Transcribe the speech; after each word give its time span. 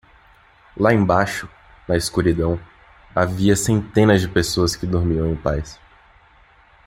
Lá 0.75 0.91
embaixo, 0.95 1.47
na 1.87 1.95
escuridão, 1.95 2.59
havia 3.13 3.55
centenas 3.55 4.19
de 4.19 4.27
pessoas 4.27 4.75
que 4.75 4.87
dormiam 4.87 5.27
em 5.27 5.35
paz. 5.35 5.79